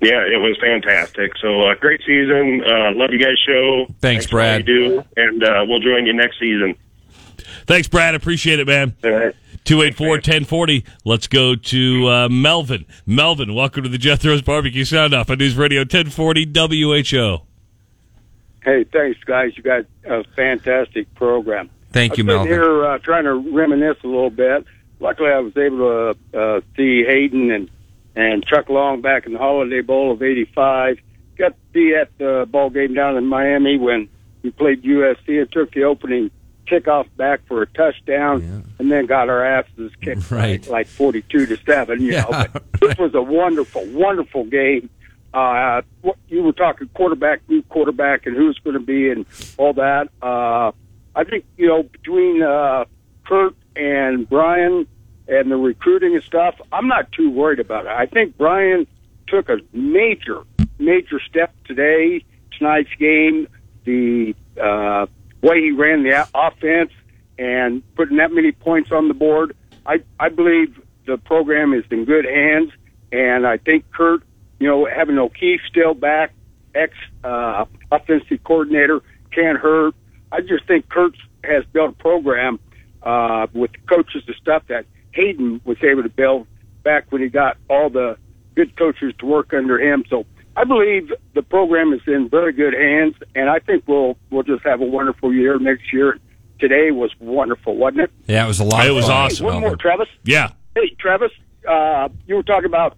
[0.00, 1.30] Yeah, it was fantastic.
[1.40, 2.64] So uh, great season.
[2.66, 3.86] Uh, love you guys' show.
[4.00, 4.66] Thanks, all Brad.
[4.66, 6.74] You do, and uh, we'll join you next season.
[7.66, 8.14] Thanks, Brad.
[8.14, 8.94] Appreciate it, man.
[9.04, 9.34] All right.
[9.64, 10.84] 284 1040.
[11.04, 12.84] Let's go to uh, Melvin.
[13.06, 17.38] Melvin, welcome to the Jethro's Barbecue Sound Off on News Radio 1040 WHO.
[18.64, 19.56] Hey, thanks, guys.
[19.56, 21.70] You got a fantastic program.
[21.92, 22.52] Thank you, I've been Melvin.
[22.52, 24.64] here uh, trying to reminisce a little bit.
[25.00, 27.70] Luckily, I was able to uh, see Hayden and
[28.14, 30.98] and Chuck Long back in the Holiday Bowl of '85.
[31.36, 34.08] Got to be at the ball game down in Miami when
[34.42, 36.30] we played USC and took the opening
[36.72, 40.66] kickoff back for a touchdown, and then got our asses kicked Right.
[40.68, 42.00] like, 42 to seven.
[42.00, 44.88] You know, Yeah, but this was a wonderful, wonderful game.
[45.34, 49.26] Uh, what- you were talking quarterback, new quarterback, and who's going to be, and
[49.58, 50.08] all that.
[50.22, 50.72] Uh,
[51.14, 52.84] I think you know between uh,
[53.26, 54.86] Kurt and Brian
[55.28, 57.92] and the recruiting and stuff, I'm not too worried about it.
[57.92, 58.86] I think Brian
[59.26, 60.42] took a major,
[60.78, 62.24] major step today,
[62.58, 63.46] tonight's game.
[63.84, 65.06] The uh,
[65.42, 66.92] way he ran the offense
[67.38, 72.04] and putting that many points on the board, I I believe the program is in
[72.04, 72.70] good hands,
[73.10, 74.22] and I think Kurt,
[74.60, 76.32] you know, having O'Keefe still back,
[76.74, 79.00] ex uh, offensive coordinator,
[79.32, 79.94] can't hurt.
[80.30, 82.60] I just think Kurt has built a program
[83.02, 86.46] uh, with the coaches and stuff that Hayden was able to build
[86.82, 88.16] back when he got all the
[88.54, 90.04] good coaches to work under him.
[90.08, 90.24] So
[90.56, 94.64] I believe the program is in very good hands, and I think we'll we'll just
[94.64, 96.18] have a wonderful year next year.
[96.58, 98.10] Today was wonderful, wasn't it?
[98.26, 98.86] Yeah, it was a lot.
[98.86, 99.46] It was fun, awesome.
[99.46, 100.08] One more, Travis.
[100.24, 100.52] Yeah.
[100.74, 101.32] Hey, Travis,
[101.68, 102.96] uh, you were talking about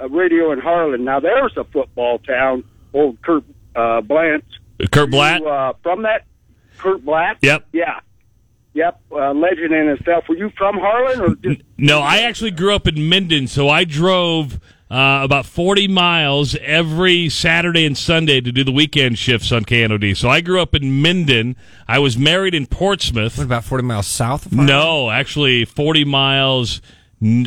[0.00, 1.04] uh, radio in Harlan.
[1.04, 3.44] Now there's a football town, old Kurt
[3.76, 4.44] uh, Blanch.
[4.90, 5.40] Curt Bladt?
[5.40, 6.24] You, uh, from that,
[6.78, 7.36] Curt Bladt.
[7.42, 7.66] Yep.
[7.72, 8.00] Yeah.
[8.74, 9.00] Yep.
[9.12, 10.24] Uh, legend in itself.
[10.28, 11.60] Were you from Harlan or just?
[11.76, 14.58] No, I actually grew up in Minden, so I drove
[14.92, 20.14] uh, about 40 miles every Saturday and Sunday to do the weekend shifts on KNOD.
[20.14, 21.56] So I grew up in Minden.
[21.88, 23.38] I was married in Portsmouth.
[23.38, 24.52] What about 40 miles south of?
[24.52, 26.82] No, actually 40 miles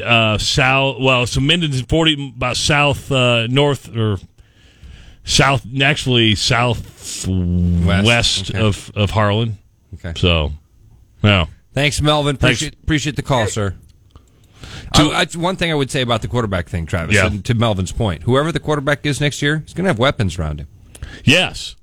[0.04, 0.98] uh, south.
[1.00, 4.18] Well, so Minden's 40 about south uh, north or
[5.24, 7.30] south, actually southwest
[8.50, 8.60] okay.
[8.60, 9.60] of of Harlan.
[9.94, 10.14] Okay.
[10.20, 10.52] So,
[11.22, 11.46] yeah.
[11.76, 12.38] Thanks, Melvin.
[12.38, 12.62] Thanks.
[12.62, 13.76] Appreciate, appreciate the call, sir.
[14.96, 17.28] I, I, one thing I would say about the quarterback thing, Travis, Yeah.
[17.28, 20.38] and to Melvin's point, whoever the quarterback is next year, he's going to have weapons
[20.40, 20.68] around him.
[21.24, 21.76] Yes.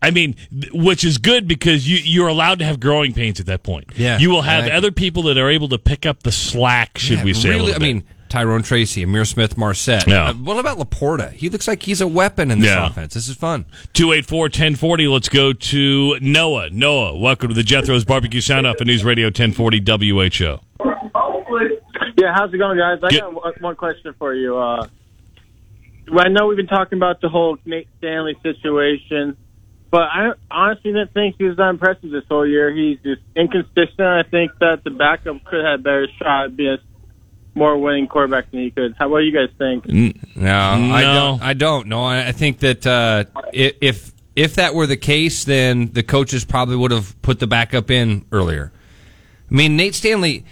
[0.00, 0.34] I mean,
[0.72, 3.90] which is good because you you're allowed to have growing pains at that point.
[3.96, 4.18] Yeah.
[4.18, 7.18] You will have I other people that are able to pick up the slack, should
[7.18, 7.50] Yeah, we say?
[7.50, 10.08] Really, I mean, Tyrone Tracy, Ihmir Smith, Marsette.
[10.08, 10.30] Yeah.
[10.30, 11.32] Uh, what about LaPorta?
[11.32, 12.86] He looks like he's a weapon in this Yeah.
[12.88, 13.14] offense.
[13.14, 13.66] This is fun.
[13.92, 15.06] 284 1040.
[15.06, 16.70] Let's go to Noah.
[16.70, 20.58] Noah, welcome to the Jethro's Barbecue Sound Off and News Radio 1040 WHO.
[22.22, 23.00] Yeah, how's it going, guys?
[23.02, 23.20] I Good.
[23.20, 24.56] got one- one question for you.
[24.56, 24.86] Uh,
[26.16, 29.36] I know we've been talking about the whole Nate Stanley situation,
[29.90, 32.70] but I honestly didn't think he was that impressive this whole year.
[32.72, 34.00] He's just inconsistent.
[34.06, 38.06] I think that the backup could have a better shot at being a more winning
[38.06, 38.94] quarterback than he could.
[38.96, 39.86] How what do you guys think?
[40.36, 41.14] No, I No.
[41.14, 41.42] don't.
[41.42, 41.86] I don't.
[41.88, 46.04] No, I, I think that uh, i- if if that were the case, then the
[46.04, 48.70] coaches probably would have put the backup in earlier.
[49.50, 50.44] I mean, Nate Stanley.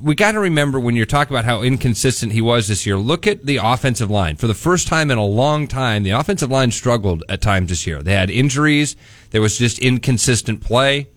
[0.00, 2.96] We got to remember when you're talking about how inconsistent he was this year.
[2.96, 4.36] Look at the offensive line.
[4.36, 7.86] For the first time in a long time, the offensive line struggled at times this
[7.86, 8.02] year.
[8.02, 8.94] They had injuries.
[9.30, 11.08] There was just inconsistent play.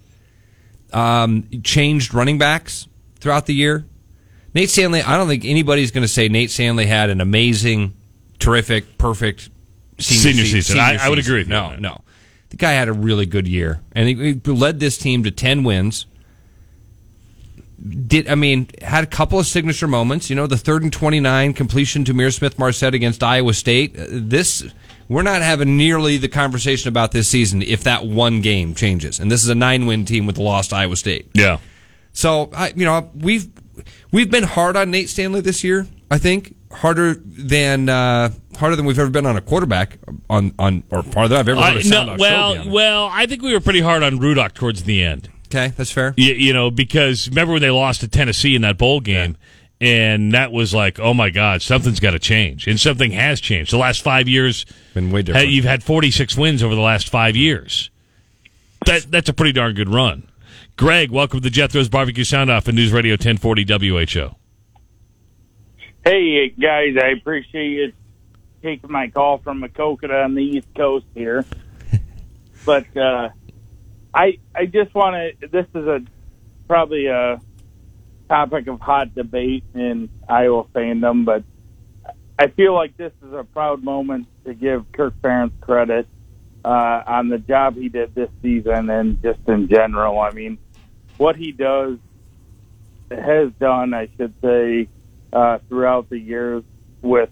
[0.94, 2.88] Um, changed running backs
[3.20, 3.86] throughout the year.
[4.54, 7.94] Nate Stanley, I don't think anybody's going to say Nate Stanley had an amazing,
[8.40, 9.50] terrific, perfect
[10.00, 10.62] senior, Senior season.
[10.76, 12.02] senior I- I would agree No, no.
[12.50, 15.64] The guy had a really good year, and he, he led this team to 10
[15.64, 16.06] wins.
[18.08, 20.30] Did I mean had a couple of signature moments?
[20.30, 23.98] You know, the third and 29 completion to Mir Smith Marsette against Iowa State.
[24.00, 24.64] Uh, This
[25.10, 29.20] we're not having nearly the conversation about this season if that one game changes.
[29.20, 31.30] And this is a nine win team with the lost Iowa State.
[31.34, 31.58] Yeah.
[32.14, 33.48] So I, you know, we've
[34.12, 35.88] we've been hard on Nate Stanley this year.
[36.10, 39.98] I think harder than uh, harder than we've ever been on a quarterback
[40.30, 43.10] on on or harder than I've ever heard I- a sound no, well, show well,
[43.12, 45.30] I think we were pretty hard on Rudock towards the end.
[45.52, 46.14] Okay, that's fair.
[46.16, 49.36] You, you know, because remember when they lost to Tennessee in that bowl game,
[49.82, 53.74] and that was like, oh my God, something's got to change, and something has changed.
[53.74, 55.50] The last five years, been way different.
[55.50, 57.90] you've had 46 wins over the last five years.
[58.86, 60.30] That that's a pretty darn good run.
[60.78, 64.36] Greg, welcome to the Jethro's Barbecue Sound Off and News Radio 1040 WHO.
[66.06, 67.94] Hey guys, I appreciate you
[68.64, 71.44] taking my call from Maquoketa on the East Coast here.
[72.66, 73.30] but uh,
[74.14, 75.48] I I just want to.
[75.48, 76.02] This is a
[76.68, 77.40] probably a
[78.30, 81.44] topic of hot debate in Iowa fandom, but
[82.40, 86.08] I feel like this is a proud moment to give Kirk Ferentz credit
[86.64, 90.20] uh, on the job he did this season and just in general.
[90.20, 90.58] I mean,
[91.18, 91.98] what he does
[93.10, 94.88] has done, I should say,
[95.34, 96.64] uh, throughout the years
[97.02, 97.30] with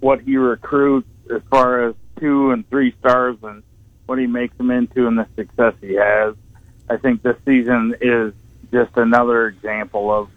[0.00, 3.36] what he recruits as far as two and three stars
[4.16, 6.34] what he makes them into and the success he has.
[6.88, 8.32] I think this season is
[8.72, 10.30] just another example of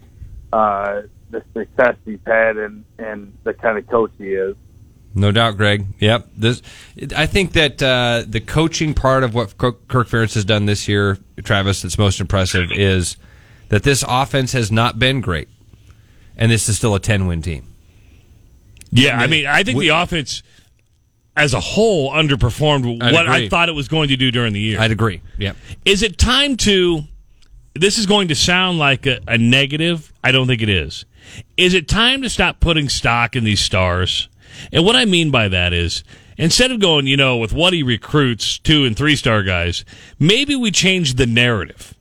[0.52, 4.58] uh, the success he's had and, and the kind of coach he is.
[5.16, 5.86] No doubt, Greg.
[6.00, 6.30] Yep.
[6.36, 6.62] This,
[7.16, 10.88] I think that uh, the coaching part of what Kirk Kirk Ferentz has done this
[10.88, 13.18] year, Travis, that's most impressive is
[13.70, 15.50] that this offense has not been great,
[16.38, 17.66] and this is still a ten-win team.
[18.92, 20.44] Yeah, I mean, I think we- the offense
[21.40, 24.60] as a whole underperformed I'd what I thought it was going to do during the
[24.60, 24.80] year.
[24.80, 25.22] I'd agree.
[25.38, 25.56] Yep.
[25.86, 27.04] Is it time to?
[27.76, 30.12] This is going to sound like a, a negative.
[30.24, 31.06] I don't think it is.
[31.56, 34.28] Is it time to stop putting stock in these stars?
[34.74, 36.04] And what I mean by that is,
[36.38, 39.86] instead of going, you know, with what he recruits, two and three star guys,
[40.20, 41.94] maybe we change the narrative.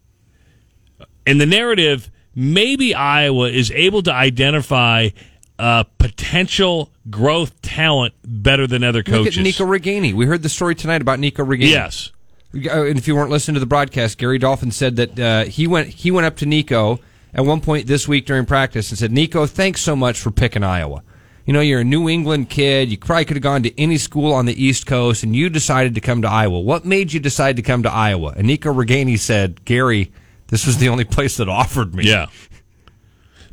[1.27, 5.11] And the narrative, maybe Iowa is able to identify
[5.59, 9.37] uh, potential growth talent better than other coaches.
[9.37, 10.13] Look at Nico Ragaini.
[10.15, 11.71] We heard the story tonight about Nico Ragaini.
[11.71, 12.13] Yes.
[12.55, 15.67] Uh, And if you weren't listening to the broadcast, Gary Dolphin said that uh, he
[15.67, 16.99] went he went up to Nico
[17.35, 20.63] at one point this week during practice and said, "Nico, thanks so much for picking
[20.65, 21.03] Iowa.
[21.45, 22.91] You know, you're a New England kid.
[22.91, 25.95] You probably could have gone to any school on the East Coast, and you decided
[25.95, 26.61] to come to Iowa.
[26.61, 30.11] What made you decide to come to Iowa?" And Nico Ragaini said, "Gary,
[30.49, 32.27] this was the only place that offered me." Yeah.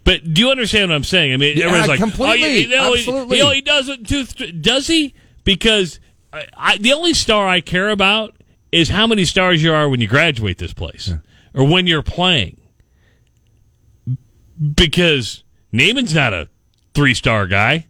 [0.05, 1.33] But do you understand what I'm saying?
[1.33, 2.45] I mean, Yeah, everyone's like, oh, completely.
[2.45, 3.37] Oh, you know, he- Absolutely.
[3.37, 4.07] You know, he doesn't.
[4.07, 5.13] Two, th- does he?
[5.43, 5.99] Because
[6.31, 8.33] I, I, the only star I care about
[8.71, 11.11] is how many stars you are when you graduate this place
[11.53, 12.57] or when you're playing.
[14.75, 16.49] Because Neiman's not a
[16.93, 17.87] three star guy.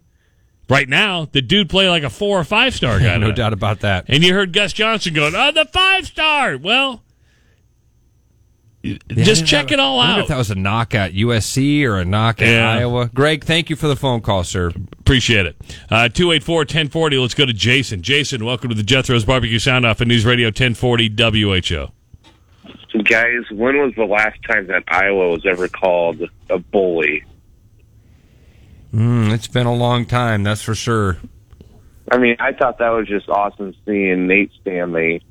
[0.68, 3.16] Right now, the dude play like a four or five star guy.
[3.18, 4.06] no doubt about that.
[4.08, 7.02] And you heard Gus Johnson going, "Oh, the five star." Well,
[9.08, 10.22] just check it all I wonder out.
[10.24, 12.70] if that was a knock at USC or a knock at Yeah.
[12.70, 13.10] Iowa.
[13.14, 14.72] Greg, thank you for the phone call, sir.
[15.00, 15.56] Appreciate it.
[15.90, 17.20] Uh, 284-1040.
[17.20, 18.02] Let's go to Jason.
[18.02, 21.88] Jason, welcome to the Jethro's Barbecue Sound Off at News Radio 1040 WHO.
[23.04, 27.24] Guys, when was the last time that Iowa was ever called a bully?
[28.94, 31.18] Mm, it's been a long time, that's for sure.
[32.10, 35.22] I mean, I thought that was just awesome seeing Nate Stanley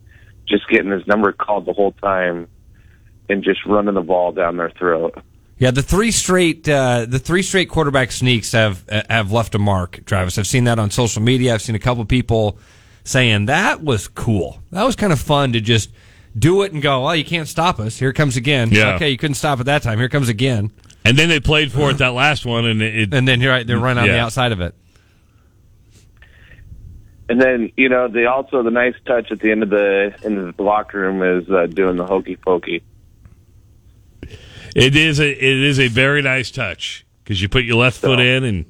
[0.48, 2.48] just getting his number called the whole time
[3.30, 5.22] and just running the ball down their throat.
[5.58, 10.04] Yeah, the three straight uh, the three straight quarterback sneaks have have left a mark.
[10.06, 11.54] Travis, I've seen that on social media.
[11.54, 12.58] I've seen a couple people
[13.06, 14.62] saying that was cool.
[14.72, 15.92] That was kind of fun to just
[16.38, 17.04] do it and go.
[17.04, 17.98] Well, you can't stop us.
[17.98, 18.70] Here it comes again.
[18.72, 18.96] Yeah.
[18.96, 19.98] Okay, you couldn't stop it that time.
[19.98, 20.72] Here it comes again.
[21.06, 23.66] And then they played for it that last one, and it, and then you're right,
[23.66, 24.74] they're running on the outside of it.
[27.30, 30.36] And then, you know, the also the nice touch at the end of the in
[30.36, 32.84] the locker room is uh, doing the hokey pokey.
[34.76, 38.20] It is a it is a very nice touch because you put your left foot
[38.20, 38.66] in and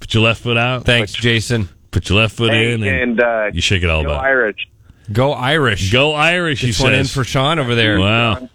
[0.00, 0.84] put your left foot out.
[0.84, 1.68] Thanks, Jason.
[1.92, 4.24] Put your left foot Hey, in and, and uh, you shake it all go about.
[4.24, 4.68] Irish.
[5.12, 5.92] Go Irish.
[5.92, 6.60] Go Irish.
[6.60, 8.00] He This one in for Sean over there.
[8.00, 8.48] Wow.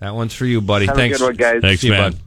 [0.00, 0.84] That one's for you, buddy.
[0.86, 1.18] Have a Thanks.
[1.18, 1.60] good one, guys.
[1.62, 2.12] Thanks, See man.
[2.12, 2.20] bud.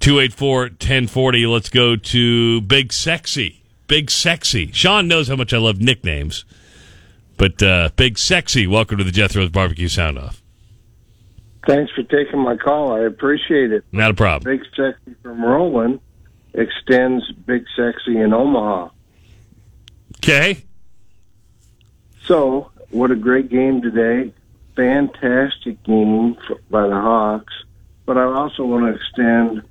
[0.00, 1.50] 284-1040.
[1.52, 3.62] Let's go to Big Sexy.
[3.88, 4.70] Big Sexy.
[4.72, 6.44] Sean knows how much I love nicknames.
[7.36, 10.40] But uh, Big Sexy, welcome to the Jethro's Barbecue Sound Off.
[11.66, 12.92] Thanks for taking my call.
[12.92, 13.84] I appreciate it.
[13.92, 14.52] Not a problem.
[14.52, 16.00] Big Sexy from Roland
[16.52, 18.90] extends Big Sexy in Omaha.
[20.18, 20.64] Okay.
[22.24, 24.32] So, what a great game today.
[24.76, 26.36] Fantastic game
[26.70, 27.52] by the Hawks.
[28.06, 29.62] But I also want to extend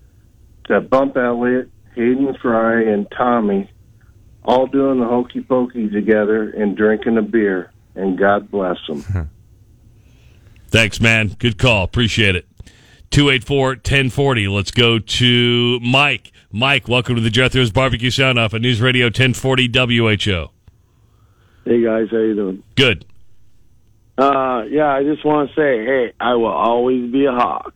[0.65, 3.69] to Bump Elliott, Hayden Fry, and Tommy
[4.45, 7.71] all doing the hokey pokey together and drinking a beer.
[7.95, 9.29] And God bless them.
[10.73, 11.35] Thanks, man.
[11.37, 11.83] Good call.
[11.83, 12.47] Appreciate it.
[13.11, 14.51] 284-1040.
[14.51, 16.31] Let's go to Mike.
[16.51, 20.47] Mike, welcome to the Jethro's Barbecue Sound Off at News Radio 1040 WHO.
[21.63, 22.63] Hey guys, how you doing?
[22.75, 23.05] Good.
[24.17, 27.75] Uh, yeah, I just want to say, hey, I will always be a hawk,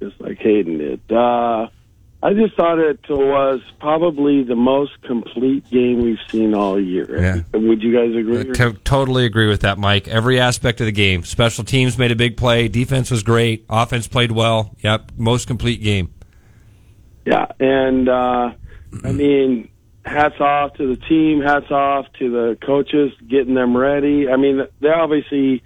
[0.00, 1.12] just like Hayden did.
[1.12, 1.68] Uh,
[2.22, 7.20] I just thought it was probably the most complete game we've seen all year.
[7.20, 7.58] Yeah.
[7.58, 8.52] Would you guys agree?
[8.54, 10.08] To- totally agree with that, Mike.
[10.08, 11.24] Every aspect of the game.
[11.24, 12.68] Special teams made a big play.
[12.68, 13.66] Defense was great.
[13.68, 14.74] Offense played well.
[14.80, 15.12] Yep.
[15.16, 16.12] Most complete game.
[17.26, 18.52] Yeah, and uh,
[19.04, 19.68] I mean,
[20.04, 21.42] hats off to the team.
[21.42, 24.28] Hats off to the coaches getting them ready.
[24.28, 25.62] I mean, they obviously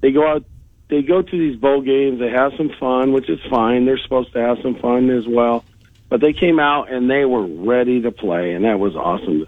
[0.00, 0.44] they go out,
[0.88, 2.18] they go to these bowl games.
[2.18, 3.84] They have some fun, which is fine.
[3.84, 5.64] They're supposed to have some fun as well.
[6.12, 9.46] But they came out and they were ready to play, and that was awesome.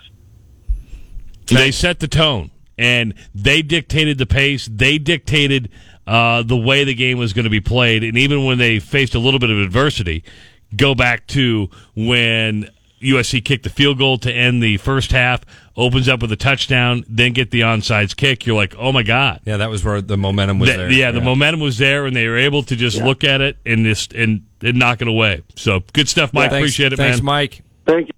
[1.44, 4.66] They set the tone and they dictated the pace.
[4.72, 5.68] They dictated
[6.06, 8.02] uh, the way the game was going to be played.
[8.02, 10.24] And even when they faced a little bit of adversity,
[10.74, 12.70] go back to when
[13.04, 15.42] USC kicked the field goal to end the first half,
[15.76, 18.46] opens up with a touchdown, then get the onside kick.
[18.46, 19.40] You're like, oh my God.
[19.44, 20.90] Yeah, that was where the momentum was Th- there.
[20.90, 23.84] Yeah, the momentum was there, and they were able to just look at it and
[23.84, 25.42] just and, and knock it away.
[25.56, 26.50] So good stuff, Mike.
[26.50, 27.08] Thanks- Appreciate it, man.
[27.10, 27.24] thanks, man.
[27.26, 27.62] Mike.
[27.86, 28.14] Thank you.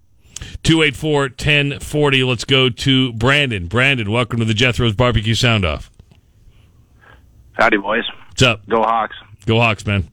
[0.63, 2.23] 284 1040.
[2.25, 3.67] Let's go to Brandon.
[3.67, 5.91] Brandon, welcome to the Jethro's Barbecue Sound Off.
[7.53, 8.05] Howdy, boys.
[8.29, 8.69] What's up?
[8.69, 9.17] Go Hawks.
[9.47, 10.09] Go Hawks, man.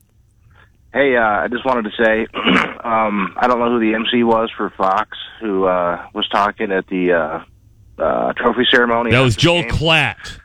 [0.94, 2.28] Hey, uh, I just wanted to say,
[2.84, 6.88] um, I don't know who the MC was for Fox who uh, was talking at
[6.88, 9.12] the uh, uh, trophy ceremony.
[9.12, 9.72] That was Joel game.
[9.72, 10.40] Klatt.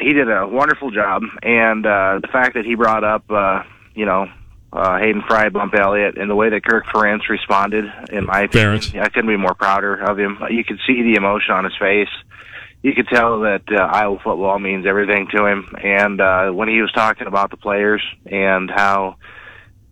[0.00, 3.62] He did a wonderful job, and uh, the fact that he brought up, uh,
[3.94, 4.26] you know,
[4.72, 8.80] uh, Hayden Fry, Bump Elliott, and the way that Kirk Ferentz responded, in my opinion,
[8.98, 10.38] I couldn't be more prouder of him.
[10.50, 12.08] You could see the emotion on his face.
[12.82, 15.72] You could tell that uh, Iowa football means everything to him.
[15.80, 19.16] And uh, when he was talking about the players and how,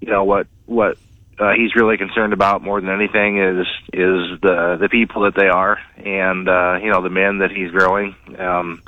[0.00, 0.96] you know, what what
[1.38, 5.48] uh, he's really concerned about more than anything is is the the people that they
[5.48, 8.14] are, and uh, you know, the men that he's growing.
[8.38, 8.82] Um,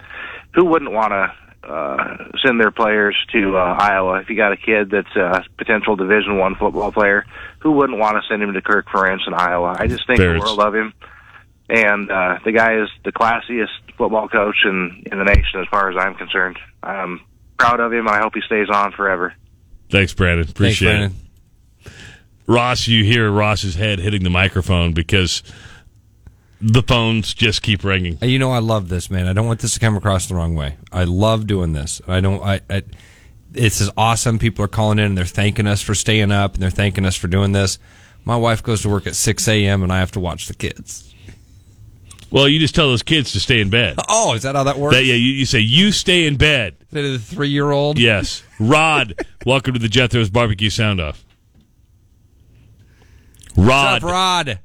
[0.55, 4.21] who wouldn't want to uh, send their players to uh, Iowa?
[4.21, 7.25] If you got a kid that's a potential Division One football player,
[7.61, 9.77] who wouldn't want to send him to Kirk Ferentz in Iowa?
[9.79, 10.39] I just think Bears.
[10.39, 10.93] the world of him,
[11.71, 15.91] and uh, the guy is the classiest football coach in in the nation, as far
[15.91, 16.59] as I'm concerned.
[16.83, 17.21] I'm
[17.59, 18.09] proud of him.
[18.09, 19.33] I hope he stays on forever.
[19.93, 20.49] Thanks, Brandon.
[20.49, 21.17] Appreciate Brandon.
[21.85, 21.93] it.
[22.47, 25.43] Ross, you hear Ross's head hitting the microphone because
[26.63, 28.17] the phones just keep ringing.
[28.23, 29.27] You know, I love this, man.
[29.27, 30.77] I don't want this to come across the wrong way.
[30.91, 32.01] I love doing this.
[32.09, 32.43] I don't.
[32.43, 32.63] I.
[32.71, 32.83] I
[33.51, 34.39] this is awesome.
[34.39, 37.17] People are calling in and they're thanking us for staying up and they're thanking us
[37.17, 37.79] for doing this.
[38.25, 39.83] My wife goes to work at 6 a.m.
[39.83, 41.12] and I have to watch the kids.
[42.33, 43.99] Well, you just tell those kids to stay in bed.
[44.09, 44.97] Oh, is that how that works?
[44.97, 46.77] That, yeah, you, you say you stay in bed.
[46.91, 47.99] The three year old.
[47.99, 49.15] Yes, Rod.
[49.47, 51.23] welcome to the Jethro's Barbecue Sound Off.
[53.55, 54.03] Rod.
[54.03, 54.59] What's up, Rod?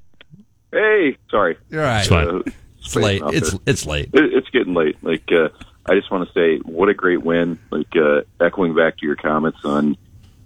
[0.72, 1.58] Hey, sorry.
[1.70, 2.00] You're right.
[2.00, 2.28] It's fine.
[2.28, 2.42] Uh,
[2.80, 3.22] It's late.
[3.26, 3.60] It's there.
[3.66, 4.10] it's late.
[4.14, 4.96] It, it's getting late.
[5.04, 5.50] Like, uh,
[5.86, 7.60] I just want to say, what a great win.
[7.70, 9.98] Like, uh, echoing back to your comments on,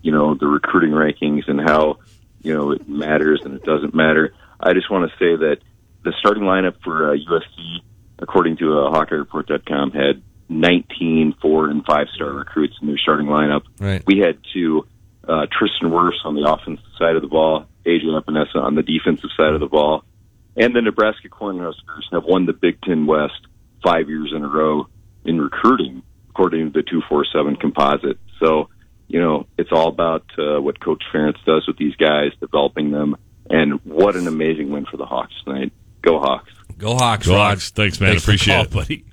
[0.01, 1.99] you know, the recruiting rankings and how,
[2.41, 4.33] you know, it matters and it doesn't matter.
[4.59, 5.57] I just want to say that
[6.03, 7.77] the starting lineup for uh, USC,
[8.19, 13.63] according to uh, HawkeyeReport.com, had 19 four and five star recruits in their starting lineup.
[13.79, 14.03] Right.
[14.05, 14.85] We had two,
[15.27, 19.29] uh, Tristan Wirfs on the offensive side of the ball, AJ Epenesa on the defensive
[19.37, 20.03] side of the ball,
[20.57, 23.47] and the Nebraska Cornhuskers have won the Big Ten West
[23.83, 24.87] five years in a row
[25.23, 28.19] in recruiting, according to the 247 composite.
[28.39, 28.69] So,
[29.07, 33.15] you know, it's all about uh, what Coach Ferentz does with these guys, developing them,
[33.49, 35.71] and what an amazing win for the Hawks tonight.
[36.01, 36.51] Go Hawks.
[36.77, 37.49] Go Hawks, Go Rod.
[37.49, 37.69] Hawks.
[37.71, 38.11] Thanks, man.
[38.11, 38.71] Thanks for the Appreciate call, it.
[38.71, 39.05] buddy.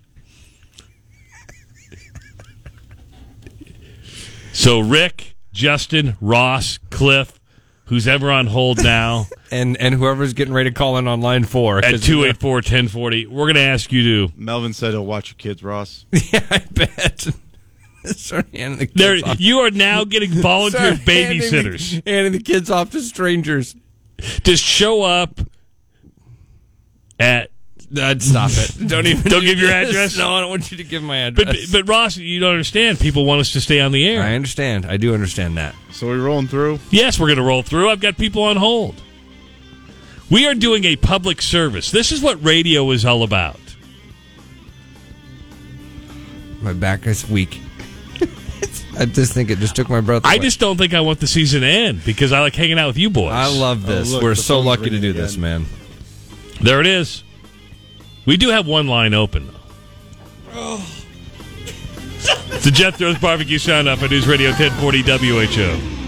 [4.53, 7.39] So Rick, Justin, Ross, Cliff,
[7.85, 11.45] who's ever on hold now, and and whoever's getting ready to call in on line
[11.45, 14.33] four at 284-1040, we're going to ask you to.
[14.37, 16.07] Melvin said he'll watch your kids, Ross.
[16.33, 17.29] yeah, I bet.
[18.05, 19.41] Start handing the kids There, off.
[19.41, 22.03] you are now getting volunteer Start handing the- babysitters.
[22.07, 23.77] handing the kids off to strangers.
[24.43, 25.41] Just show up
[27.19, 27.51] at.
[27.97, 28.87] Uh, stop it!
[28.89, 30.19] Don't even Don't give your address.
[30.19, 31.73] No, I don't want you to give my address.
[31.73, 33.01] but Ross, you don't understand.
[33.01, 34.21] People want us to stay on the air.
[34.23, 34.85] I understand.
[34.85, 35.75] I do understand that.
[35.91, 36.81] So we're rolling through.
[36.91, 37.89] Yes, we're going to roll through.
[37.89, 39.01] I've got people on hold.
[40.31, 41.91] We are doing a public service.
[41.91, 43.59] This is what radio is all about.
[46.61, 47.61] My back is weak.
[48.99, 50.23] I just think it just took my breath.
[50.27, 52.89] I just don't think I want the season to end because I like hanging out
[52.89, 53.33] with you boys.
[53.33, 54.13] I love this.
[54.13, 55.65] look, We're so lucky to ringing do this, man.
[56.61, 57.23] There it is.
[58.27, 59.47] We do have one line open,
[60.53, 60.81] though.
[62.51, 65.99] It's the Jethro's Barbecue Sound Off at News Radio 1040 WHO.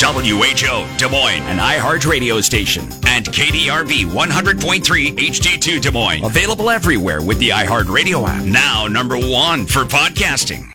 [0.00, 6.24] WHO Des Moines, an iHeart radio station, and KDRB 100.3 HD2 Des Moines.
[6.24, 8.44] Available everywhere with the iHeart radio app.
[8.44, 10.72] Now number one for podcasting.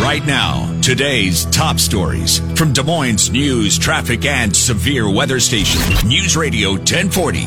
[0.00, 5.80] Right now, today's top stories from Des Moines news, traffic, and severe weather station.
[6.08, 7.46] News Radio 1040